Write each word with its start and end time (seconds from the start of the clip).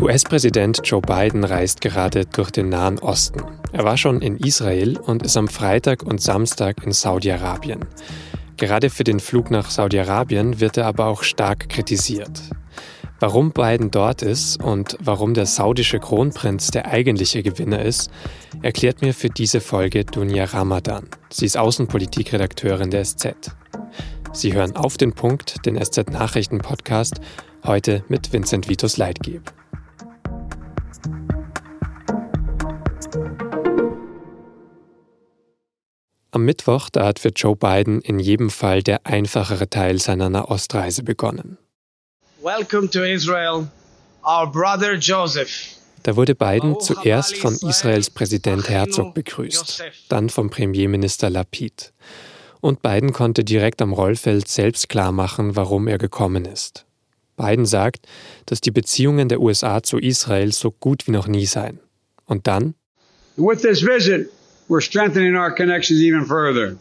US-Präsident 0.00 0.80
Joe 0.82 1.00
Biden 1.00 1.44
reist 1.44 1.80
gerade 1.80 2.26
durch 2.26 2.50
den 2.50 2.68
Nahen 2.68 2.98
Osten. 2.98 3.42
Er 3.72 3.84
war 3.84 3.96
schon 3.96 4.22
in 4.22 4.38
Israel 4.38 4.98
und 4.98 5.22
ist 5.22 5.36
am 5.36 5.46
Freitag 5.46 6.02
und 6.02 6.20
Samstag 6.20 6.82
in 6.84 6.90
Saudi-Arabien. 6.90 7.84
Gerade 8.56 8.90
für 8.90 9.04
den 9.04 9.20
Flug 9.20 9.50
nach 9.50 9.70
Saudi-Arabien 9.70 10.58
wird 10.58 10.78
er 10.78 10.86
aber 10.86 11.06
auch 11.06 11.22
stark 11.22 11.68
kritisiert. 11.68 12.42
Warum 13.20 13.52
Biden 13.52 13.90
dort 13.90 14.22
ist 14.22 14.62
und 14.62 14.96
warum 15.00 15.34
der 15.34 15.46
saudische 15.46 16.00
Kronprinz 16.00 16.72
der 16.72 16.86
eigentliche 16.86 17.42
Gewinner 17.42 17.82
ist, 17.82 18.10
erklärt 18.62 19.02
mir 19.02 19.14
für 19.14 19.28
diese 19.28 19.60
Folge 19.60 20.04
Dunja 20.04 20.46
Ramadan. 20.46 21.06
Sie 21.30 21.46
ist 21.46 21.56
Außenpolitikredakteurin 21.56 22.90
der 22.90 23.04
SZ. 23.04 23.54
Sie 24.32 24.54
hören 24.54 24.76
auf 24.76 24.96
den 24.96 25.12
Punkt, 25.12 25.66
den 25.66 25.82
SZ 25.82 26.08
Nachrichten 26.10 26.58
Podcast, 26.58 27.14
heute 27.64 28.04
mit 28.08 28.32
Vincent 28.32 28.68
Vitus 28.68 28.96
Leitgeb. 28.96 29.52
Am 36.30 36.44
Mittwoch, 36.44 36.90
da 36.90 37.06
hat 37.06 37.18
für 37.18 37.30
Joe 37.30 37.56
Biden 37.56 38.00
in 38.00 38.20
jedem 38.20 38.50
Fall 38.50 38.84
der 38.84 39.04
einfachere 39.04 39.68
Teil 39.68 39.98
seiner 39.98 40.30
Nahostreise 40.30 41.02
begonnen. 41.02 41.58
Welcome 42.40 42.88
to 42.90 43.02
Israel, 43.02 43.66
our 44.24 44.46
brother 44.50 44.94
Joseph. 44.94 45.76
Da 46.04 46.14
wurde 46.14 46.36
Biden 46.36 46.78
zuerst 46.80 47.36
von 47.36 47.54
Israels 47.68 48.10
Präsident 48.10 48.68
Herzog 48.68 49.12
begrüßt, 49.12 49.82
dann 50.08 50.30
vom 50.30 50.50
Premierminister 50.50 51.28
Lapid. 51.28 51.92
Und 52.60 52.82
Biden 52.82 53.12
konnte 53.12 53.42
direkt 53.42 53.80
am 53.80 53.92
Rollfeld 53.92 54.48
selbst 54.48 54.88
klarmachen, 54.88 55.56
warum 55.56 55.88
er 55.88 55.98
gekommen 55.98 56.44
ist. 56.44 56.84
Biden 57.36 57.64
sagt, 57.64 58.06
dass 58.46 58.60
die 58.60 58.70
Beziehungen 58.70 59.28
der 59.28 59.40
USA 59.40 59.82
zu 59.82 59.98
Israel 59.98 60.52
so 60.52 60.70
gut 60.70 61.06
wie 61.06 61.12
noch 61.12 61.26
nie 61.26 61.46
seien. 61.46 61.80
Und 62.26 62.46
dann? 62.46 62.74
With 63.36 63.62
this 63.62 63.82
visit, 63.82 64.30
we're 64.68 64.82
strengthening 64.82 65.36
our 65.36 65.50
connections 65.50 66.00
even 66.00 66.26
further. 66.26 66.76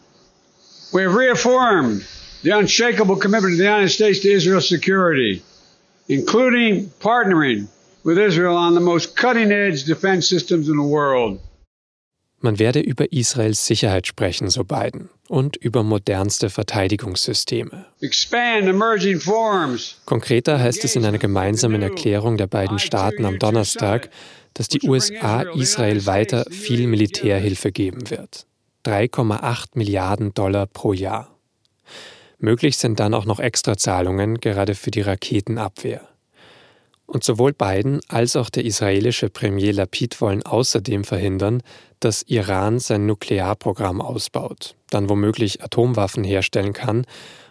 We 0.92 1.03
have 1.03 1.16
reaffirmed 1.16 2.03
the 2.44 2.52
unshakable 2.52 3.16
commitment 3.16 3.53
of 3.53 3.58
the 3.58 3.66
United 3.66 3.90
States 3.90 4.20
to 4.22 4.30
Israel's 4.30 4.68
security, 4.68 5.42
including 6.08 6.92
partnering 7.00 7.68
with 8.03 8.18
Israel 8.18 8.56
on 8.58 8.73
the 8.73 8.81
most 8.81 9.16
cutting-edge 9.16 9.86
defense 9.86 10.28
systems 10.28 10.68
in 10.68 10.75
the 10.75 10.84
world. 10.84 11.40
Man 12.42 12.58
werde 12.58 12.80
über 12.80 13.12
Israels 13.12 13.66
Sicherheit 13.66 14.08
sprechen, 14.08 14.50
so 14.50 14.64
Biden, 14.64 15.09
und 15.28 15.58
über 15.58 15.84
modernste 15.84 16.50
Verteidigungssysteme. 16.50 17.86
Konkreter 20.06 20.59
heißt 20.59 20.84
es 20.86 20.96
in 20.96 21.06
einer 21.06 21.18
gemeinsamen 21.18 21.81
Erklärung 21.81 22.38
der 22.38 22.48
beiden 22.48 22.80
Staaten 22.80 23.26
am 23.26 23.40
Donnerstag, 23.40 24.09
dass 24.54 24.68
die 24.68 24.88
USA 24.88 25.42
Israel 25.42 26.06
weiter 26.06 26.46
viel 26.50 26.88
Militärhilfe 26.88 27.72
geben 27.72 28.09
wird. 28.09 28.46
3,8 28.86 29.70
Milliarden 29.76 30.34
Dollar 30.34 30.66
pro 30.66 30.94
Jahr. 30.94 31.36
Möglich 32.40 32.78
sind 32.78 33.00
dann 33.00 33.14
auch 33.14 33.26
noch 33.26 33.40
Extrazahlungen, 33.40 34.40
gerade 34.40 34.76
für 34.76 34.92
die 34.92 35.02
Raketenabwehr. 35.02 36.09
Und 37.10 37.24
sowohl 37.24 37.54
Biden 37.54 38.02
als 38.08 38.36
auch 38.36 38.52
der 38.52 38.66
israelische 38.66 39.32
Premier 39.32 39.72
Lapid 39.72 40.22
wollen 40.22 40.44
außerdem 40.44 41.04
verhindern, 41.04 41.64
dass 42.00 42.22
Iran 42.22 42.78
sein 42.78 43.08
Nuklearprogramm 43.08 44.00
ausbaut, 44.00 44.76
dann 44.92 45.10
womöglich 45.10 45.64
Atomwaffen 45.64 46.24
herstellen 46.24 46.72
kann 46.72 47.06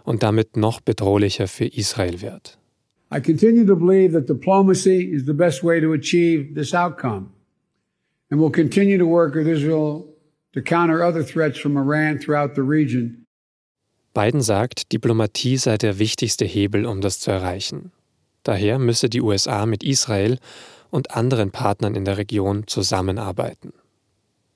und 0.04 0.22
damit 0.22 0.56
noch 0.56 0.80
bedrohlicher 0.80 1.48
für 1.48 1.66
Israel 1.66 2.20
wird. 2.20 2.56
I 3.12 3.20
continue 3.20 3.66
to 3.66 3.74
believe 3.74 4.12
that 4.12 4.28
diplomacy 4.28 5.02
is 5.02 5.24
the 5.26 5.32
best 5.32 5.64
way 5.64 5.80
to 5.80 5.92
achieve 5.92 6.54
this 6.54 6.72
outcome 6.72 7.30
and 8.30 8.40
will 8.40 8.52
continue 8.52 8.96
to 8.96 9.06
work 9.06 9.34
with 9.34 9.48
Israel 9.48 10.04
to 10.52 10.62
counter 10.62 11.02
other 11.02 11.26
threats 11.26 11.58
from 11.58 11.76
Iran 11.76 12.20
throughout 12.20 12.54
the 12.54 12.62
region. 12.62 13.24
Biden 14.14 14.40
sagt, 14.40 14.92
Diplomatie 14.92 15.56
sei 15.56 15.78
der 15.78 15.98
wichtigste 15.98 16.44
Hebel, 16.44 16.86
um 16.86 17.00
das 17.00 17.18
zu 17.18 17.32
erreichen. 17.32 17.90
Daher 18.42 18.78
müsse 18.78 19.08
die 19.08 19.20
USA 19.20 19.66
mit 19.66 19.82
Israel 19.82 20.38
und 20.90 21.14
anderen 21.14 21.50
Partnern 21.50 21.94
in 21.94 22.04
der 22.04 22.16
Region 22.16 22.66
zusammenarbeiten. 22.66 23.72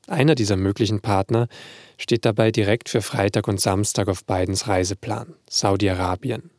Einer 0.08 0.34
dieser 0.34 0.56
möglichen 0.56 1.00
Partner 1.00 1.48
steht 1.96 2.24
dabei 2.24 2.50
direkt 2.50 2.88
für 2.88 3.02
Freitag 3.02 3.46
und 3.48 3.60
Samstag 3.60 4.08
auf 4.08 4.24
Bidens 4.24 4.66
Reiseplan, 4.66 5.34
Saudi-Arabien. 5.48 6.50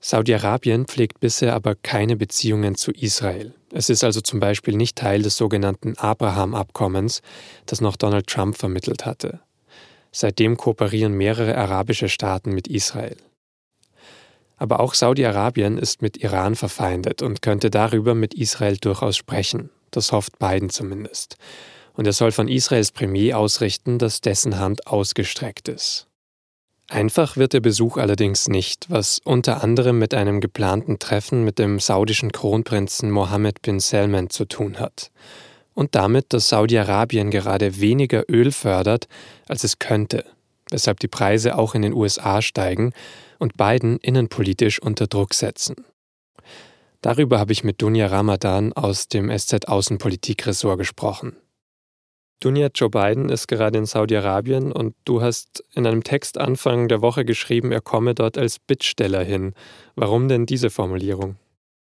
Saudi-Arabien 0.00 0.86
pflegt 0.86 1.20
bisher 1.20 1.54
aber 1.54 1.74
keine 1.74 2.16
Beziehungen 2.16 2.74
zu 2.74 2.90
Israel. 2.92 3.54
Es 3.72 3.88
ist 3.88 4.04
also 4.04 4.20
zum 4.20 4.40
Beispiel 4.40 4.76
nicht 4.76 4.96
Teil 4.96 5.22
des 5.22 5.36
sogenannten 5.36 5.96
Abraham-Abkommens, 5.96 7.22
das 7.66 7.80
noch 7.80 7.96
Donald 7.96 8.26
Trump 8.26 8.56
vermittelt 8.56 9.06
hatte. 9.06 9.40
Seitdem 10.10 10.56
kooperieren 10.56 11.14
mehrere 11.14 11.56
arabische 11.56 12.08
Staaten 12.08 12.52
mit 12.52 12.68
Israel. 12.68 13.16
Aber 14.62 14.78
auch 14.78 14.94
Saudi-Arabien 14.94 15.76
ist 15.76 16.02
mit 16.02 16.18
Iran 16.18 16.54
verfeindet 16.54 17.20
und 17.20 17.42
könnte 17.42 17.68
darüber 17.68 18.14
mit 18.14 18.32
Israel 18.32 18.76
durchaus 18.76 19.16
sprechen. 19.16 19.70
Das 19.90 20.12
hofft 20.12 20.38
Biden 20.38 20.70
zumindest. 20.70 21.36
Und 21.94 22.06
er 22.06 22.12
soll 22.12 22.30
von 22.30 22.46
Israels 22.46 22.92
Premier 22.92 23.36
ausrichten, 23.36 23.98
dass 23.98 24.20
dessen 24.20 24.60
Hand 24.60 24.86
ausgestreckt 24.86 25.68
ist. 25.68 26.06
Einfach 26.88 27.36
wird 27.36 27.54
der 27.54 27.60
Besuch 27.60 27.96
allerdings 27.96 28.46
nicht, 28.46 28.88
was 28.88 29.18
unter 29.24 29.64
anderem 29.64 29.98
mit 29.98 30.14
einem 30.14 30.40
geplanten 30.40 31.00
Treffen 31.00 31.42
mit 31.42 31.58
dem 31.58 31.80
saudischen 31.80 32.30
Kronprinzen 32.30 33.10
Mohammed 33.10 33.62
bin 33.62 33.80
Salman 33.80 34.30
zu 34.30 34.44
tun 34.44 34.78
hat. 34.78 35.10
Und 35.74 35.96
damit, 35.96 36.32
dass 36.32 36.50
Saudi-Arabien 36.50 37.32
gerade 37.32 37.80
weniger 37.80 38.30
Öl 38.30 38.52
fördert, 38.52 39.08
als 39.48 39.64
es 39.64 39.80
könnte, 39.80 40.24
weshalb 40.70 41.00
die 41.00 41.08
Preise 41.08 41.58
auch 41.58 41.74
in 41.74 41.82
den 41.82 41.94
USA 41.94 42.40
steigen 42.42 42.92
und 43.42 43.56
Biden 43.56 43.98
innenpolitisch 43.98 44.80
unter 44.80 45.08
Druck 45.08 45.34
setzen. 45.34 45.84
Darüber 47.00 47.40
habe 47.40 47.52
ich 47.52 47.64
mit 47.64 47.82
Dunja 47.82 48.06
Ramadan 48.06 48.72
aus 48.72 49.08
dem 49.08 49.36
SZ 49.36 49.66
Außenpolitik-Ressort 49.66 50.78
gesprochen. 50.78 51.36
Dunja, 52.38 52.68
Joe 52.72 52.88
Biden 52.88 53.28
ist 53.28 53.48
gerade 53.48 53.78
in 53.78 53.86
Saudi-Arabien 53.86 54.70
und 54.70 54.94
du 55.04 55.22
hast 55.22 55.64
in 55.74 55.86
einem 55.86 56.04
Text 56.04 56.38
Anfang 56.38 56.86
der 56.86 57.02
Woche 57.02 57.24
geschrieben, 57.24 57.72
er 57.72 57.80
komme 57.80 58.14
dort 58.14 58.38
als 58.38 58.60
Bittsteller 58.60 59.24
hin. 59.24 59.54
Warum 59.96 60.28
denn 60.28 60.46
diese 60.46 60.70
Formulierung? 60.70 61.36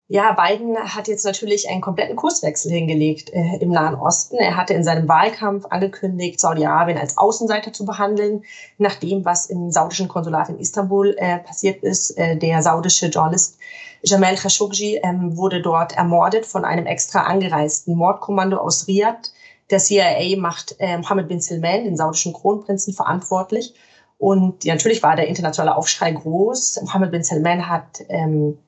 Ja, 0.08 0.32
Biden 0.32 0.76
hat 0.76 1.08
jetzt 1.08 1.24
natürlich 1.24 1.68
einen 1.68 1.80
kompletten 1.80 2.14
Kurswechsel 2.14 2.70
hingelegt 2.70 3.32
äh, 3.32 3.56
im 3.60 3.70
Nahen 3.70 3.96
Osten. 3.96 4.36
Er 4.36 4.56
hatte 4.56 4.72
in 4.72 4.84
seinem 4.84 5.08
Wahlkampf 5.08 5.66
angekündigt, 5.68 6.38
Saudi-Arabien 6.38 6.96
als 6.96 7.18
Außenseiter 7.18 7.72
zu 7.72 7.84
behandeln, 7.84 8.44
nach 8.78 8.94
dem, 8.94 9.24
was 9.24 9.46
im 9.46 9.72
saudischen 9.72 10.06
Konsulat 10.06 10.48
in 10.48 10.60
Istanbul 10.60 11.16
äh, 11.18 11.38
passiert 11.38 11.82
ist. 11.82 12.10
Äh, 12.12 12.36
der 12.36 12.62
saudische 12.62 13.06
Journalist 13.06 13.58
Jamal 14.02 14.36
Khashoggi 14.36 15.00
ähm, 15.02 15.36
wurde 15.36 15.60
dort 15.60 15.96
ermordet 15.96 16.46
von 16.46 16.64
einem 16.64 16.86
extra 16.86 17.22
angereisten 17.22 17.96
Mordkommando 17.96 18.58
aus 18.58 18.86
Riyadh 18.86 19.32
der 19.70 19.78
CIA 19.80 20.38
macht 20.38 20.76
äh, 20.78 20.98
Mohammed 20.98 21.28
bin 21.28 21.40
Salman, 21.40 21.84
den 21.84 21.96
saudischen 21.96 22.32
Kronprinzen, 22.32 22.94
verantwortlich. 22.94 23.74
Und 24.18 24.64
ja, 24.64 24.74
natürlich 24.74 25.02
war 25.02 25.16
der 25.16 25.26
internationale 25.26 25.76
Aufschrei 25.76 26.12
groß. 26.12 26.80
Mohammed 26.82 27.10
bin 27.10 27.24
Salman 27.24 27.68
hat 27.68 28.02
ähm, 28.08 28.58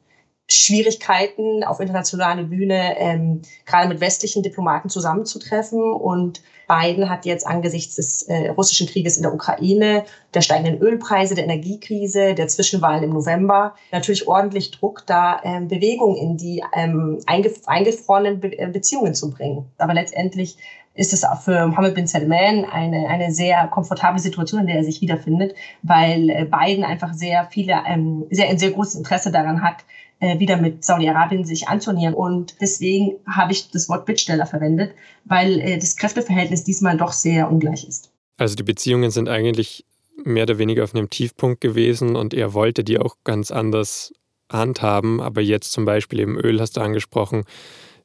Schwierigkeiten 0.49 1.63
auf 1.63 1.81
internationaler 1.81 2.45
Bühne, 2.45 2.99
ähm, 2.99 3.43
gerade 3.67 3.89
mit 3.89 4.01
westlichen 4.01 4.43
Diplomaten 4.43 4.89
zusammenzutreffen. 4.89 5.81
Und 5.81 6.43
Biden 6.69 7.11
hat 7.11 7.27
jetzt 7.27 7.47
angesichts 7.47 7.97
des 7.97 8.23
äh, 8.23 8.49
russischen 8.51 8.87
Krieges 8.87 9.17
in 9.17 9.23
der 9.23 9.35
Ukraine, 9.35 10.05
der 10.35 10.41
steigenden 10.41 10.81
Ölpreise, 10.81 11.35
der 11.35 11.45
Energiekrise, 11.45 12.35
der 12.35 12.49
Zwischenwahlen 12.49 13.05
im 13.05 13.11
November 13.11 13.75
natürlich 13.93 14.27
ordentlich 14.27 14.71
Druck, 14.71 15.03
da 15.07 15.41
ähm, 15.45 15.69
Bewegung 15.69 16.17
in 16.17 16.37
die 16.37 16.63
ähm, 16.75 17.19
eingef 17.27 17.67
eingefrorenen 17.67 18.41
Be 18.41 18.59
äh, 18.59 18.69
Beziehungen 18.69 19.15
zu 19.15 19.31
bringen. 19.31 19.67
Aber 19.79 19.95
letztendlich 19.95 20.57
ist 20.95 21.13
es 21.13 21.25
auch 21.25 21.41
für 21.41 21.69
Mohammed 21.69 21.95
bin 21.95 22.07
Salman 22.09 22.65
eine, 22.65 23.07
eine 23.09 23.31
sehr 23.31 23.69
komfortable 23.69 24.19
Situation, 24.19 24.63
in 24.63 24.67
der 24.67 24.77
er 24.77 24.85
sich 24.85 25.01
wiederfindet, 25.01 25.55
weil 25.83 26.29
äh, 26.29 26.45
Biden 26.45 26.85
einfach 26.85 27.15
sehr 27.15 27.47
viele, 27.51 27.83
ähm, 27.87 28.27
sehr, 28.31 28.49
ein 28.49 28.59
sehr 28.59 28.73
großes 28.73 28.97
Interesse 28.97 29.31
daran 29.31 29.63
hat, 29.63 29.85
äh, 30.21 30.39
wieder 30.39 30.57
mit 30.57 30.85
Saudi-Arabien 30.85 31.45
sich 31.45 31.69
anzunähern. 31.69 32.15
Und 32.15 32.57
deswegen 32.61 33.17
habe 33.27 33.53
ich 33.53 33.71
das 33.71 33.89
Wort 33.89 34.07
Bittsteller 34.07 34.47
verwendet, 34.47 34.93
weil 35.25 35.61
äh, 35.61 35.79
das 35.79 35.97
Kräfteverhältnis 35.97 36.65
diesmal 36.65 36.97
doch 36.97 37.13
sehr 37.13 37.51
ungleich 37.51 37.87
ist. 37.87 38.11
Also 38.37 38.55
die 38.55 38.63
Beziehungen 38.63 39.11
sind 39.11 39.29
eigentlich 39.29 39.85
mehr 40.25 40.45
oder 40.45 40.59
weniger 40.59 40.85
auf 40.85 40.95
einem 40.95 41.11
Tiefpunkt 41.11 41.61
gewesen 41.61 42.17
und 42.17 42.35
er 42.35 42.55
wollte 42.55 42.85
die 42.85 42.99
auch 42.99 43.17
ganz 43.25 43.51
anders 43.51 44.13
handhaben. 44.51 45.21
Aber 45.21 45.41
jetzt 45.41 45.73
zum 45.73 45.85
Beispiel 45.85 46.21
eben 46.21 46.39
Öl 46.39 46.61
hast 46.61 46.77
du 46.77 46.81
angesprochen. 46.81 47.45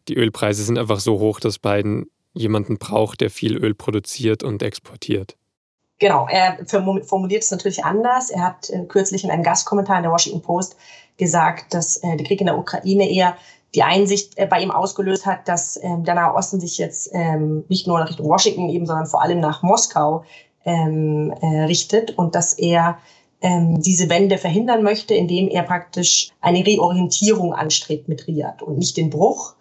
Die 0.07 0.15
Ölpreise 0.15 0.63
sind 0.63 0.77
einfach 0.77 0.99
so 0.99 1.19
hoch, 1.19 1.39
dass 1.39 1.59
Biden 1.59 2.07
jemanden 2.33 2.77
braucht, 2.77 3.21
der 3.21 3.29
viel 3.29 3.57
Öl 3.57 3.73
produziert 3.73 4.43
und 4.43 4.61
exportiert. 4.63 5.35
Genau, 5.99 6.27
er 6.29 6.57
formuliert 6.65 7.43
es 7.43 7.51
natürlich 7.51 7.85
anders. 7.85 8.29
Er 8.29 8.41
hat 8.41 8.69
äh, 8.69 8.83
kürzlich 8.85 9.23
in 9.23 9.31
einem 9.31 9.43
Gastkommentar 9.43 9.97
in 9.97 10.03
der 10.03 10.11
Washington 10.11 10.41
Post 10.41 10.75
gesagt, 11.17 11.73
dass 11.73 11.97
äh, 11.97 12.17
der 12.17 12.25
Krieg 12.25 12.39
in 12.39 12.47
der 12.47 12.57
Ukraine 12.57 13.09
eher 13.09 13.35
die 13.75 13.83
Einsicht 13.83 14.37
äh, 14.37 14.45
bei 14.45 14.61
ihm 14.61 14.71
ausgelöst 14.71 15.25
hat, 15.25 15.47
dass 15.47 15.79
ähm, 15.81 16.03
der 16.03 16.15
Nahe 16.15 16.33
Osten 16.35 16.59
sich 16.59 16.77
jetzt 16.77 17.09
ähm, 17.13 17.65
nicht 17.69 17.87
nur 17.87 17.99
nach 17.99 18.09
Richtung 18.09 18.27
Washington 18.27 18.69
eben, 18.69 18.85
sondern 18.85 19.07
vor 19.07 19.21
allem 19.21 19.39
nach 19.39 19.63
Moskau 19.63 20.23
ähm, 20.65 21.33
äh, 21.41 21.63
richtet 21.63 22.17
und 22.17 22.35
dass 22.35 22.53
er 22.53 22.97
ähm, 23.41 23.81
diese 23.81 24.09
Wende 24.09 24.37
verhindern 24.37 24.83
möchte, 24.83 25.13
indem 25.13 25.49
er 25.49 25.63
praktisch 25.63 26.31
eine 26.39 26.65
Reorientierung 26.65 27.53
anstrebt 27.53 28.07
mit 28.07 28.27
Riyadh 28.27 28.63
und 28.63 28.77
nicht 28.77 28.95
den 28.95 29.09
Bruch. 29.09 29.55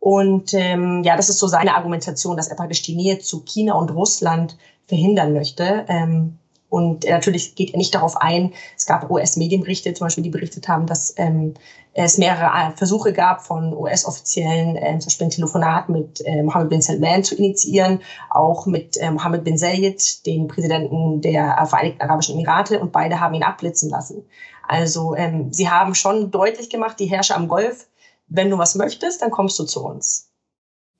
Und 0.00 0.54
ähm, 0.54 1.02
ja, 1.04 1.16
das 1.16 1.28
ist 1.28 1.38
so 1.38 1.46
seine 1.46 1.76
Argumentation, 1.76 2.36
dass 2.36 2.48
er 2.48 2.56
praktisch 2.56 2.82
die 2.82 2.96
Nähe 2.96 3.18
zu 3.18 3.44
China 3.44 3.74
und 3.74 3.90
Russland 3.90 4.56
verhindern 4.88 5.32
möchte. 5.32 5.84
Ähm, 5.88 6.39
und 6.70 7.04
natürlich 7.04 7.56
geht 7.56 7.72
er 7.72 7.78
nicht 7.78 7.94
darauf 7.94 8.16
ein. 8.16 8.54
Es 8.76 8.86
gab 8.86 9.10
US-Medienberichte 9.10 9.92
zum 9.92 10.06
Beispiel, 10.06 10.24
die 10.24 10.30
berichtet 10.30 10.68
haben, 10.68 10.86
dass 10.86 11.12
ähm, 11.18 11.54
es 11.92 12.16
mehrere 12.16 12.46
äh, 12.46 12.76
Versuche 12.76 13.12
gab 13.12 13.44
von 13.44 13.74
US-Offiziellen, 13.76 14.76
äh, 14.76 14.98
zum 15.00 15.06
Beispiel 15.08 15.26
ein 15.26 15.30
Telefonat 15.30 15.88
mit 15.88 16.24
äh, 16.24 16.42
Mohammed 16.44 16.70
bin 16.70 16.80
Salman 16.80 17.24
zu 17.24 17.34
initiieren, 17.34 18.00
auch 18.30 18.66
mit 18.66 18.96
äh, 18.98 19.10
Mohammed 19.10 19.42
bin 19.42 19.58
Zayed, 19.58 20.24
den 20.26 20.46
Präsidenten 20.46 21.20
der 21.20 21.58
äh, 21.60 21.66
Vereinigten 21.66 22.02
Arabischen 22.02 22.36
Emirate, 22.36 22.78
und 22.78 22.92
beide 22.92 23.18
haben 23.18 23.34
ihn 23.34 23.42
abblitzen 23.42 23.90
lassen. 23.90 24.24
Also 24.68 25.16
ähm, 25.16 25.52
sie 25.52 25.68
haben 25.68 25.96
schon 25.96 26.30
deutlich 26.30 26.70
gemacht, 26.70 27.00
die 27.00 27.06
Herrscher 27.06 27.36
am 27.36 27.48
Golf, 27.48 27.88
wenn 28.28 28.48
du 28.48 28.58
was 28.58 28.76
möchtest, 28.76 29.22
dann 29.22 29.32
kommst 29.32 29.58
du 29.58 29.64
zu 29.64 29.84
uns. 29.84 30.30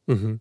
Mhm. 0.07 0.41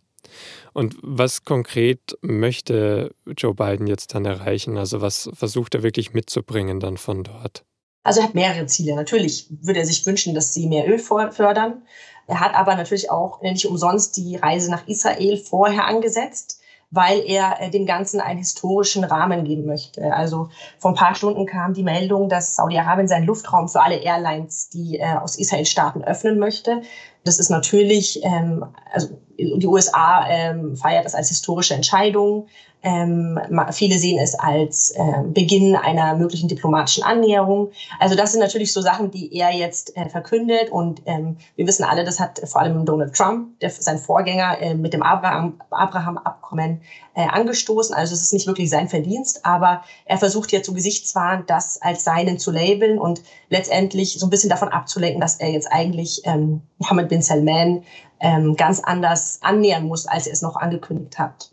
Und 0.72 0.96
was 1.02 1.44
konkret 1.44 2.16
möchte 2.22 3.14
Joe 3.36 3.54
Biden 3.54 3.86
jetzt 3.86 4.14
dann 4.14 4.24
erreichen? 4.24 4.76
Also 4.78 5.00
was 5.00 5.30
versucht 5.32 5.74
er 5.74 5.82
wirklich 5.82 6.12
mitzubringen 6.12 6.80
dann 6.80 6.96
von 6.96 7.24
dort? 7.24 7.64
Also 8.02 8.20
er 8.20 8.28
hat 8.28 8.34
mehrere 8.34 8.66
Ziele. 8.66 8.94
Natürlich 8.94 9.46
würde 9.62 9.80
er 9.80 9.86
sich 9.86 10.06
wünschen, 10.06 10.34
dass 10.34 10.54
sie 10.54 10.68
mehr 10.68 10.88
Öl 10.88 10.98
fördern. 10.98 11.82
Er 12.26 12.40
hat 12.40 12.54
aber 12.54 12.76
natürlich 12.76 13.10
auch 13.10 13.42
nicht 13.42 13.66
umsonst 13.66 14.16
die 14.16 14.36
Reise 14.36 14.70
nach 14.70 14.86
Israel 14.86 15.36
vorher 15.36 15.84
angesetzt, 15.84 16.60
weil 16.90 17.22
er 17.26 17.60
äh, 17.60 17.70
dem 17.70 17.86
Ganzen 17.86 18.20
einen 18.20 18.38
historischen 18.38 19.04
Rahmen 19.04 19.44
geben 19.44 19.66
möchte. 19.66 20.12
Also 20.14 20.48
vor 20.78 20.92
ein 20.92 20.96
paar 20.96 21.14
Stunden 21.14 21.46
kam 21.46 21.74
die 21.74 21.82
Meldung, 21.82 22.28
dass 22.28 22.56
Saudi-Arabien 22.56 23.08
seinen 23.08 23.26
Luftraum 23.26 23.68
für 23.68 23.82
alle 23.82 23.96
Airlines, 23.96 24.68
die 24.70 24.98
äh, 24.98 25.14
aus 25.14 25.36
Israel 25.36 25.66
starten, 25.66 26.02
öffnen 26.02 26.38
möchte. 26.38 26.82
Das 27.24 27.38
ist 27.38 27.50
natürlich, 27.50 28.20
ähm, 28.24 28.64
also 28.92 29.20
die 29.40 29.66
USA 29.66 30.26
ähm, 30.28 30.76
feiert 30.76 31.04
das 31.04 31.14
als 31.14 31.28
historische 31.28 31.74
Entscheidung. 31.74 32.46
Ähm, 32.82 33.38
viele 33.72 33.98
sehen 33.98 34.18
es 34.18 34.34
als 34.34 34.90
äh, 34.90 35.22
Beginn 35.24 35.76
einer 35.76 36.14
möglichen 36.16 36.48
diplomatischen 36.48 37.02
Annäherung. 37.02 37.70
Also 37.98 38.14
das 38.14 38.32
sind 38.32 38.40
natürlich 38.40 38.72
so 38.72 38.80
Sachen, 38.80 39.10
die 39.10 39.34
er 39.36 39.50
jetzt 39.50 39.96
äh, 39.96 40.08
verkündet. 40.08 40.70
Und 40.70 41.02
ähm, 41.06 41.36
wir 41.56 41.66
wissen 41.66 41.84
alle, 41.84 42.04
das 42.04 42.20
hat 42.20 42.40
vor 42.44 42.62
allem 42.62 42.86
Donald 42.86 43.14
Trump, 43.14 43.58
der, 43.60 43.70
sein 43.70 43.98
Vorgänger, 43.98 44.60
äh, 44.60 44.74
mit 44.74 44.94
dem 44.94 45.02
Abraham-Abkommen 45.02 46.80
äh, 47.14 47.26
angestoßen. 47.26 47.94
Also 47.94 48.14
es 48.14 48.22
ist 48.22 48.32
nicht 48.32 48.46
wirklich 48.46 48.70
sein 48.70 48.88
Verdienst, 48.88 49.44
aber 49.44 49.82
er 50.06 50.18
versucht 50.18 50.52
jetzt 50.52 50.66
so 50.66 50.72
gesichtswahrend 50.72 51.50
das 51.50 51.80
als 51.82 52.04
seinen 52.04 52.38
zu 52.38 52.50
labeln 52.50 52.98
und 52.98 53.22
letztendlich 53.50 54.18
so 54.18 54.26
ein 54.26 54.30
bisschen 54.30 54.50
davon 54.50 54.68
abzulenken, 54.68 55.20
dass 55.20 55.36
er 55.36 55.50
jetzt 55.50 55.70
eigentlich 55.70 56.22
ähm, 56.24 56.62
Mohammed 56.78 57.08
bin 57.08 57.20
Salman 57.20 57.84
ähm, 58.20 58.56
ganz 58.56 58.80
anders 58.80 59.38
annähern 59.42 59.86
muss, 59.86 60.06
als 60.06 60.26
er 60.26 60.32
es 60.32 60.42
noch 60.42 60.56
angekündigt 60.56 61.18
hat. 61.18 61.50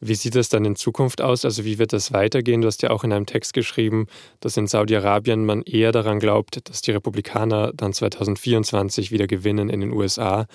Wie 0.00 0.14
sieht 0.14 0.36
das 0.36 0.48
dann 0.48 0.64
in 0.64 0.76
Zukunft 0.76 1.20
aus? 1.20 1.44
Also 1.44 1.64
wie 1.64 1.78
wird 1.78 1.92
das 1.92 2.12
weitergehen? 2.12 2.60
Du 2.60 2.68
hast 2.68 2.82
ja 2.82 2.90
auch 2.90 3.02
in 3.02 3.12
einem 3.12 3.26
Text 3.26 3.52
geschrieben, 3.52 4.06
dass 4.40 4.56
in 4.56 4.68
Saudi-Arabien 4.68 5.44
man 5.44 5.62
eher 5.62 5.90
daran 5.90 6.20
glaubt, 6.20 6.68
dass 6.68 6.82
die 6.82 6.92
Republikaner 6.92 7.72
dann 7.74 7.92
2024 7.92 9.10
wieder 9.10 9.26
gewinnen 9.26 9.68
in 9.68 9.80
den 9.80 9.92
USA 9.92 10.46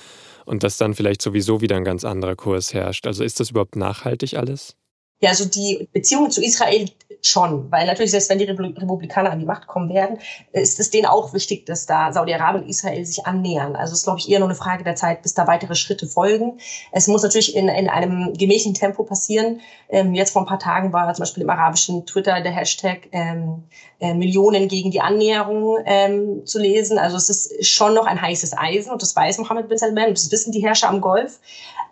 und 0.45 0.63
dass 0.63 0.77
dann 0.77 0.93
vielleicht 0.93 1.21
sowieso 1.21 1.59
wieder 1.59 1.75
ein 1.75 1.83
ganz 1.83 2.05
anderer 2.05 2.35
Kurs 2.35 2.73
herrscht. 2.73 3.05
Also 3.05 3.23
ist 3.23 3.39
das 3.39 3.51
überhaupt 3.51 3.75
nachhaltig 3.75 4.35
alles? 4.35 4.77
Ja, 5.23 5.29
also 5.29 5.45
die 5.45 5.87
Beziehungen 5.93 6.31
zu 6.31 6.43
Israel 6.43 6.85
schon, 7.21 7.71
weil 7.71 7.87
natürlich 7.87 8.11
selbst 8.11 8.29
wenn 8.29 8.39
die 8.39 8.43
Republikaner 8.43 9.31
an 9.31 9.39
die 9.39 9.45
Macht 9.45 9.67
kommen 9.67 9.87
werden, 9.87 10.19
ist 10.51 10.81
es 10.81 10.89
denen 10.89 11.05
auch 11.05 11.33
wichtig, 11.33 11.65
dass 11.65 11.85
da 11.85 12.11
Saudi-Arabien 12.11 12.65
und 12.65 12.69
Israel 12.69 13.05
sich 13.05 13.25
annähern. 13.25 13.77
Also 13.77 13.93
es 13.93 13.99
ist, 13.99 14.03
glaube 14.03 14.19
ich, 14.19 14.29
eher 14.29 14.39
nur 14.39 14.49
eine 14.49 14.57
Frage 14.57 14.83
der 14.83 14.95
Zeit, 14.95 15.21
bis 15.21 15.33
da 15.33 15.47
weitere 15.47 15.75
Schritte 15.75 16.07
folgen. 16.07 16.59
Es 16.91 17.07
muss 17.07 17.23
natürlich 17.23 17.55
in, 17.55 17.69
in 17.69 17.87
einem 17.87 18.33
gemächlichen 18.33 18.73
Tempo 18.73 19.03
passieren. 19.03 19.61
Ähm, 19.87 20.13
jetzt 20.13 20.31
vor 20.31 20.41
ein 20.41 20.45
paar 20.45 20.59
Tagen 20.59 20.91
war 20.91 21.13
zum 21.13 21.21
Beispiel 21.23 21.43
im 21.43 21.49
arabischen 21.49 22.05
Twitter 22.05 22.41
der 22.41 22.51
Hashtag 22.51 23.07
ähm, 23.13 23.63
äh, 24.01 24.13
Millionen 24.13 24.67
gegen 24.67 24.91
die 24.91 24.99
Annäherung 24.99 25.77
ähm, 25.85 26.45
zu 26.45 26.59
lesen. 26.59 26.97
Also 26.97 27.15
es 27.15 27.29
ist 27.29 27.65
schon 27.65 27.93
noch 27.93 28.07
ein 28.07 28.21
heißes 28.21 28.57
Eisen 28.57 28.91
und 28.91 29.01
das 29.01 29.15
weiß 29.15 29.37
Mohammed 29.37 29.69
bin 29.69 29.77
Salman 29.77 30.09
und 30.09 30.17
das 30.17 30.29
wissen 30.33 30.51
die 30.51 30.59
Herrscher 30.59 30.89
am 30.89 30.99
Golf, 30.99 31.39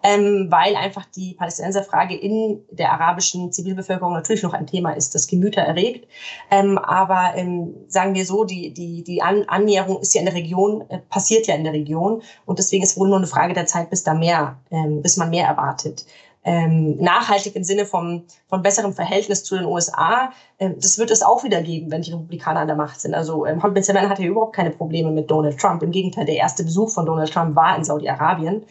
ähm, 0.03 0.47
weil 0.49 0.75
einfach 0.75 1.05
die 1.05 1.35
Palästinenserfrage 1.35 2.15
in 2.15 2.65
der 2.71 2.91
arabischen 2.91 3.20
Zivilbevölkerung 3.21 4.13
natürlich 4.13 4.43
noch 4.43 4.53
ein 4.53 4.67
Thema 4.67 4.91
ist, 4.91 5.15
das 5.15 5.27
Gemüter 5.27 5.61
erregt. 5.61 6.07
Ähm, 6.49 6.77
aber 6.77 7.33
ähm, 7.35 7.75
sagen 7.87 8.13
wir 8.13 8.25
so, 8.25 8.43
die, 8.43 8.73
die, 8.73 9.03
die 9.03 9.21
An 9.21 9.45
Annäherung 9.47 9.99
ist 9.99 10.13
ja 10.13 10.19
in 10.19 10.25
der 10.25 10.35
Region, 10.35 10.83
äh, 10.89 10.99
passiert 11.09 11.47
ja 11.47 11.55
in 11.55 11.63
der 11.63 11.73
Region 11.73 12.21
und 12.45 12.59
deswegen 12.59 12.83
ist 12.83 12.97
wohl 12.97 13.07
nur 13.07 13.17
eine 13.17 13.27
Frage 13.27 13.53
der 13.53 13.65
Zeit, 13.65 13.89
bis 13.89 14.03
da 14.03 14.13
mehr, 14.13 14.57
ähm, 14.71 15.01
bis 15.01 15.17
man 15.17 15.29
mehr 15.29 15.47
erwartet 15.47 16.05
ähm, 16.43 16.97
nachhaltig 16.97 17.55
im 17.55 17.63
Sinne 17.63 17.85
vom, 17.85 18.23
von 18.47 18.61
besserem 18.61 18.93
Verhältnis 18.93 19.43
zu 19.43 19.55
den 19.55 19.65
USA, 19.65 20.31
ähm, 20.59 20.75
das 20.79 20.97
wird 20.97 21.11
es 21.11 21.21
auch 21.21 21.43
wieder 21.43 21.61
geben, 21.61 21.91
wenn 21.91 22.01
die 22.01 22.11
Republikaner 22.11 22.61
an 22.61 22.67
der 22.67 22.75
Macht 22.75 22.99
sind. 22.99 23.13
Also 23.13 23.45
ähm, 23.45 23.61
bin 23.73 23.83
Salman 23.83 24.09
hatte 24.09 24.23
überhaupt 24.23 24.55
keine 24.55 24.71
Probleme 24.71 25.11
mit 25.11 25.29
Donald 25.29 25.59
Trump. 25.59 25.83
Im 25.83 25.91
Gegenteil, 25.91 26.25
der 26.25 26.35
erste 26.35 26.63
Besuch 26.63 26.89
von 26.89 27.05
Donald 27.05 27.31
Trump 27.31 27.55
war 27.55 27.77
in 27.77 27.83
Saudi-Arabien. 27.83 28.63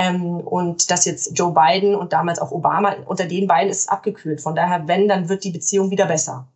Ähm, 0.00 0.40
und 0.40 0.90
dass 0.90 1.04
jetzt 1.04 1.38
Joe 1.38 1.52
Biden 1.52 1.94
und 1.94 2.14
damals 2.14 2.38
auch 2.38 2.52
Obama, 2.52 2.96
unter 3.06 3.26
den 3.26 3.46
beiden 3.46 3.70
ist 3.70 3.90
abgekühlt. 3.90 4.40
Von 4.40 4.54
daher, 4.54 4.88
wenn, 4.88 5.08
dann 5.08 5.28
wird 5.28 5.44
die 5.44 5.50
Beziehung 5.50 5.90
wieder 5.90 6.06
besser. 6.06 6.48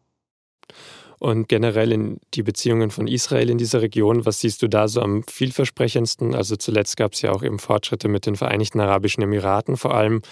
Und 1.19 1.49
generell 1.49 1.93
in 1.93 2.21
die 2.35 2.43
Beziehungen 2.43 2.91
von 2.91 3.07
Israel 3.07 3.51
in 3.51 3.59
dieser 3.59 3.83
Region, 3.83 4.27
was 4.27 4.41
siehst 4.41 4.63
du 4.63 4.69
da 4.69 4.89
so 4.89 5.01
am 5.01 5.23
vielversprechendsten? 5.25 6.35
Also 6.35 6.57
zuletzt 6.57 6.97
gab 6.97 7.13
es 7.13 7.23
ja 7.23 7.33
auch 7.33 7.43
eben 7.43 7.59
Fortschritte 7.59 8.09
mit 8.09 8.27
den 8.27 8.37
Vereinigten 8.37 8.81
Arabischen 8.81 9.23
Emiraten 9.23 9.77
vor 9.77 9.95
allem. 9.95 10.23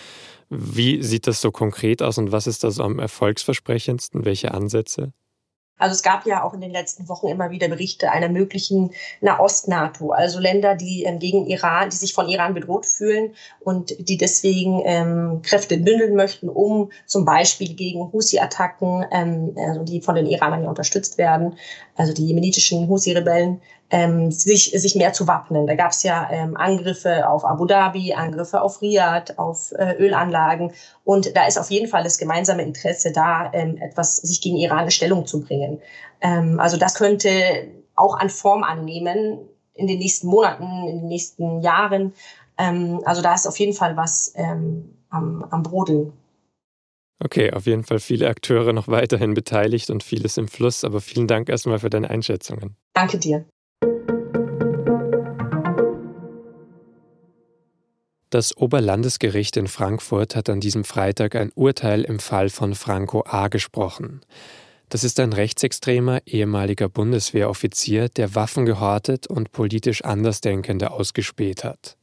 Wie 0.49 1.03
sieht 1.03 1.27
das 1.27 1.41
so 1.41 1.51
konkret 1.51 2.03
aus 2.03 2.19
und 2.19 2.33
was 2.33 2.47
ist 2.47 2.65
da 2.65 2.71
so 2.71 2.83
am 2.83 2.99
erfolgsversprechendsten? 2.99 4.25
Welche 4.25 4.53
Ansätze? 4.53 5.13
Also 5.83 5.95
es 5.95 6.03
gab 6.03 6.27
ja 6.27 6.45
auch 6.45 6.55
in 6.55 6.61
den 6.61 6.71
letzten 6.71 7.09
Wochen 7.09 7.27
immer 7.27 7.51
wieder 7.51 7.67
Berichte 7.67 8.13
einer 8.13 8.29
möglichen 8.29 8.93
Nahost-NATO, 9.21 10.11
also 10.13 10.39
Länder, 10.39 10.77
die 10.77 11.03
ähm, 11.03 11.19
gegen 11.19 11.45
Iran, 11.47 11.91
die 11.91 11.97
sich 11.97 12.15
von 12.15 12.29
Iran 12.29 12.55
bedroht 12.55 12.87
fühlen 12.87 13.35
und 13.59 13.93
die 13.99 14.17
deswegen 14.17 14.81
ähm, 14.85 15.41
Kräfte 15.43 15.79
bündeln 15.79 16.15
möchten, 16.15 16.49
um 16.49 16.93
zum 17.07 17.25
Beispiel 17.25 17.75
gegen 17.75 18.13
Husi-Attacken, 18.13 19.07
ähm, 19.11 19.57
also 19.57 19.83
die 19.83 20.01
von 20.01 20.15
den 20.15 20.27
Iranern 20.27 20.63
ja 20.63 20.69
unterstützt 20.69 21.19
werden, 21.19 21.57
also 21.97 22.13
die 22.13 22.27
jemenitischen 22.27 22.89
Husi-Rebellen, 22.89 23.61
ähm, 23.91 24.31
sich, 24.31 24.73
sich 24.75 24.95
mehr 24.95 25.13
zu 25.13 25.27
wappnen. 25.29 25.67
Da 25.67 25.75
gab 25.75 25.91
es 25.91 26.03
ja 26.03 26.29
ähm, 26.31 26.57
Angriffe 26.57 27.29
auf 27.29 27.45
Abu 27.45 27.67
Dhabi, 27.67 28.15
Angriffe 28.15 28.63
auf 28.63 28.81
Riyadh, 28.81 29.35
auf 29.37 29.73
äh, 29.73 29.95
Ölanlagen. 29.99 30.73
Und 31.05 31.37
da 31.37 31.47
ist 31.47 31.59
auf 31.59 31.71
jeden 31.71 31.89
Fall 31.89 32.03
das 32.03 32.17
gemeinsame 32.17 32.63
Interesse 32.63 33.13
da, 33.13 33.53
ähm, 33.53 33.77
etwas 33.77 34.17
sich 34.17 34.41
gegen 34.41 34.57
Iran 34.57 34.85
in 34.85 34.91
Stellung 34.91 35.27
zu 35.27 35.43
bringen. 35.43 35.81
Ähm, 36.23 36.59
also 36.59 36.79
das 36.79 36.95
könnte 36.95 37.31
auch 37.95 38.19
an 38.19 38.31
Form 38.31 38.65
annehmen 38.65 39.41
in 39.75 39.87
den 39.87 39.99
nächsten 39.99 40.27
Monaten, 40.29 40.89
in 40.89 41.01
den 41.01 41.09
nächsten 41.09 41.61
Jahren. 41.61 42.15
Ähm, 42.57 43.03
also 43.05 43.21
da 43.21 43.35
ist 43.35 43.47
auf 43.47 43.59
jeden 43.59 43.75
Fall 43.75 43.97
was 43.97 44.33
ähm, 44.37 44.97
am, 45.11 45.45
am 45.51 45.63
Brodeln. 45.63 46.15
Okay, 47.25 47.53
auf 47.53 47.67
jeden 47.67 47.85
Fall 47.85 48.01
viele 48.01 48.29
Akteure 48.29 48.73
noch 48.73 48.89
weiterhin 48.89 49.35
beteiligt 49.35 49.91
und 49.91 50.03
vieles 50.03 50.39
im 50.39 50.49
Fluss, 50.49 50.83
aber 50.83 51.01
vielen 51.01 51.29
Dank 51.29 51.49
erstmal 51.49 51.79
für 51.79 51.89
deine 51.89 52.11
Einschätzungen. 52.11 52.77
Danke 52.95 53.19
dir. 53.19 53.47
Das 58.31 58.57
Oberlandesgericht 58.57 59.57
in 59.57 59.69
Frankfurt 59.69 60.35
hat 60.35 60.49
an 60.49 60.59
diesem 60.59 60.85
Freitag 60.85 61.37
ein 61.37 61.53
Urteil 61.55 62.03
im 62.03 62.19
Fall 62.19 62.49
von 62.49 62.75
Franco 62.75 63.23
A. 63.27 63.49
gesprochen. 63.49 64.23
Das 64.89 65.05
ist 65.05 65.21
ein 65.21 65.33
rechtsextremer 65.33 66.23
ehemaliger 66.27 66.89
Bundeswehroffizier, 66.89 68.09
der 68.09 68.35
Waffen 68.35 68.67
gehortet 68.67 69.27
und 69.27 69.53
politisch 69.53 70.03
Andersdenkende 70.03 70.91
ausgespäht 70.91 71.63
hat. 71.63 71.97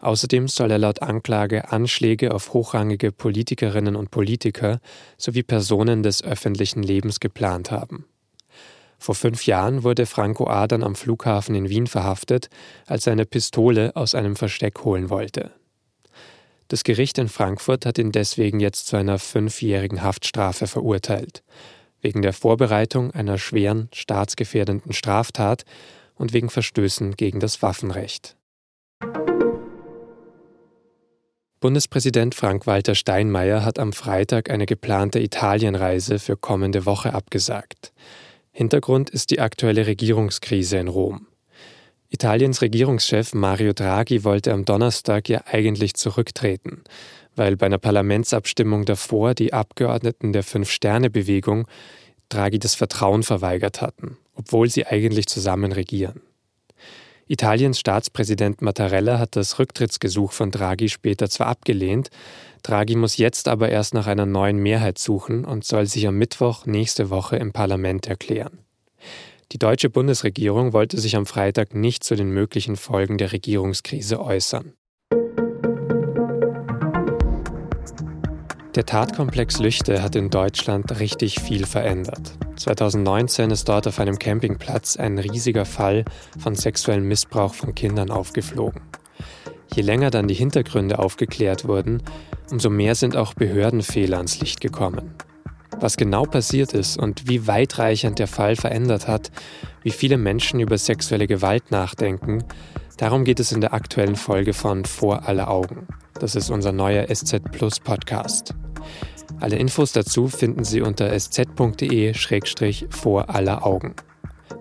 Außerdem 0.00 0.48
soll 0.48 0.70
er 0.70 0.78
laut 0.78 1.02
Anklage 1.02 1.70
Anschläge 1.70 2.34
auf 2.34 2.54
hochrangige 2.54 3.12
Politikerinnen 3.12 3.96
und 3.96 4.10
Politiker 4.10 4.80
sowie 5.18 5.42
Personen 5.42 6.02
des 6.02 6.24
öffentlichen 6.24 6.82
Lebens 6.82 7.20
geplant 7.20 7.70
haben. 7.70 8.06
Vor 8.98 9.14
fünf 9.14 9.46
Jahren 9.46 9.82
wurde 9.82 10.06
Franco 10.06 10.46
A. 10.46 10.66
dann 10.66 10.82
am 10.82 10.94
Flughafen 10.94 11.54
in 11.54 11.68
Wien 11.68 11.86
verhaftet, 11.86 12.48
als 12.86 13.06
er 13.06 13.12
eine 13.12 13.26
Pistole 13.26 13.94
aus 13.94 14.14
einem 14.14 14.36
Versteck 14.36 14.84
holen 14.84 15.10
wollte. 15.10 15.52
Das 16.68 16.84
Gericht 16.84 17.18
in 17.18 17.28
Frankfurt 17.28 17.84
hat 17.84 17.98
ihn 17.98 18.12
deswegen 18.12 18.60
jetzt 18.60 18.86
zu 18.86 18.96
einer 18.96 19.18
fünfjährigen 19.18 20.02
Haftstrafe 20.02 20.66
verurteilt, 20.66 21.42
wegen 22.00 22.22
der 22.22 22.32
Vorbereitung 22.32 23.10
einer 23.10 23.38
schweren, 23.38 23.88
staatsgefährdenden 23.92 24.92
Straftat 24.92 25.64
und 26.14 26.32
wegen 26.32 26.48
Verstößen 26.48 27.16
gegen 27.16 27.40
das 27.40 27.62
Waffenrecht. 27.62 28.36
Bundespräsident 31.60 32.34
Frank-Walter 32.34 32.94
Steinmeier 32.94 33.66
hat 33.66 33.78
am 33.78 33.92
Freitag 33.92 34.48
eine 34.48 34.64
geplante 34.64 35.20
Italienreise 35.20 36.18
für 36.18 36.38
kommende 36.38 36.86
Woche 36.86 37.12
abgesagt. 37.12 37.92
Hintergrund 38.50 39.10
ist 39.10 39.30
die 39.30 39.40
aktuelle 39.40 39.86
Regierungskrise 39.86 40.78
in 40.78 40.88
Rom. 40.88 41.26
Italiens 42.08 42.62
Regierungschef 42.62 43.34
Mario 43.34 43.74
Draghi 43.74 44.24
wollte 44.24 44.54
am 44.54 44.64
Donnerstag 44.64 45.28
ja 45.28 45.42
eigentlich 45.44 45.92
zurücktreten, 45.94 46.82
weil 47.36 47.58
bei 47.58 47.66
einer 47.66 47.76
Parlamentsabstimmung 47.76 48.86
davor 48.86 49.34
die 49.34 49.52
Abgeordneten 49.52 50.32
der 50.32 50.42
Fünf-Sterne-Bewegung 50.42 51.66
Draghi 52.30 52.58
das 52.58 52.74
Vertrauen 52.74 53.22
verweigert 53.22 53.82
hatten, 53.82 54.16
obwohl 54.34 54.70
sie 54.70 54.86
eigentlich 54.86 55.26
zusammen 55.26 55.72
regieren. 55.72 56.22
Italiens 57.30 57.78
Staatspräsident 57.78 58.60
Mattarella 58.60 59.20
hat 59.20 59.36
das 59.36 59.60
Rücktrittsgesuch 59.60 60.32
von 60.32 60.50
Draghi 60.50 60.88
später 60.88 61.30
zwar 61.30 61.46
abgelehnt, 61.46 62.10
Draghi 62.64 62.96
muss 62.96 63.18
jetzt 63.18 63.46
aber 63.46 63.68
erst 63.68 63.94
nach 63.94 64.08
einer 64.08 64.26
neuen 64.26 64.58
Mehrheit 64.58 64.98
suchen 64.98 65.44
und 65.44 65.64
soll 65.64 65.86
sich 65.86 66.08
am 66.08 66.16
Mittwoch 66.18 66.66
nächste 66.66 67.08
Woche 67.08 67.36
im 67.36 67.52
Parlament 67.52 68.08
erklären. 68.08 68.58
Die 69.52 69.58
deutsche 69.58 69.90
Bundesregierung 69.90 70.72
wollte 70.72 70.98
sich 70.98 71.14
am 71.14 71.24
Freitag 71.24 71.72
nicht 71.72 72.02
zu 72.02 72.16
den 72.16 72.30
möglichen 72.30 72.74
Folgen 72.74 73.16
der 73.16 73.30
Regierungskrise 73.30 74.20
äußern. 74.20 74.72
Der 78.76 78.86
Tatkomplex 78.86 79.58
Lüchte 79.58 80.00
hat 80.00 80.14
in 80.14 80.30
Deutschland 80.30 81.00
richtig 81.00 81.40
viel 81.40 81.66
verändert. 81.66 82.34
2019 82.54 83.50
ist 83.50 83.68
dort 83.68 83.88
auf 83.88 83.98
einem 83.98 84.16
Campingplatz 84.16 84.96
ein 84.96 85.18
riesiger 85.18 85.64
Fall 85.64 86.04
von 86.38 86.54
sexuellem 86.54 87.08
Missbrauch 87.08 87.52
von 87.52 87.74
Kindern 87.74 88.12
aufgeflogen. 88.12 88.80
Je 89.74 89.82
länger 89.82 90.10
dann 90.10 90.28
die 90.28 90.34
Hintergründe 90.34 91.00
aufgeklärt 91.00 91.66
wurden, 91.66 92.00
umso 92.52 92.70
mehr 92.70 92.94
sind 92.94 93.16
auch 93.16 93.34
Behördenfehler 93.34 94.18
ans 94.18 94.38
Licht 94.38 94.60
gekommen. 94.60 95.14
Was 95.80 95.96
genau 95.96 96.22
passiert 96.22 96.72
ist 96.72 96.96
und 96.96 97.28
wie 97.28 97.48
weitreichend 97.48 98.20
der 98.20 98.28
Fall 98.28 98.54
verändert 98.54 99.08
hat, 99.08 99.32
wie 99.82 99.90
viele 99.90 100.16
Menschen 100.16 100.60
über 100.60 100.78
sexuelle 100.78 101.26
Gewalt 101.26 101.72
nachdenken, 101.72 102.44
darum 103.00 103.24
geht 103.24 103.40
es 103.40 103.50
in 103.50 103.60
der 103.62 103.72
aktuellen 103.72 104.16
Folge 104.16 104.52
von 104.52 104.84
Vor 104.84 105.26
aller 105.26 105.50
Augen. 105.50 105.86
Das 106.14 106.36
ist 106.36 106.50
unser 106.50 106.72
neuer 106.72 107.06
SZ 107.12 107.40
Plus 107.50 107.80
Podcast. 107.80 108.54
Alle 109.40 109.56
Infos 109.56 109.92
dazu 109.92 110.28
finden 110.28 110.64
Sie 110.64 110.82
unter 110.82 111.10
sz.de-vor 111.18 112.50
aller 113.30 113.66
Augen. 113.66 113.94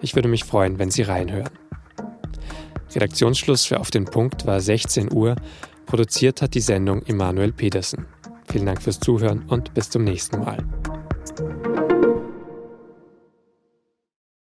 Ich 0.02 0.16
würde 0.16 0.30
mich 0.30 0.46
freuen, 0.46 0.80
wenn 0.80 0.90
Sie 0.90 1.02
reinhören. 1.02 1.50
Redaktionsschluss 2.96 3.66
für 3.66 3.80
Auf 3.80 3.92
den 3.92 4.06
Punkt 4.06 4.46
war 4.46 4.62
16 4.62 5.14
Uhr. 5.14 5.36
Produziert 5.86 6.42
hat 6.42 6.54
die 6.54 6.62
Sendung 6.62 7.04
Emanuel 7.04 7.52
Pedersen. 7.52 8.06
Vielen 8.50 8.66
Dank 8.66 8.82
fürs 8.82 9.02
Zuhören 9.02 9.44
und 9.48 9.74
bis 9.74 9.90
zum 9.90 10.06
nächsten 10.06 10.40
Mal. 10.40 10.64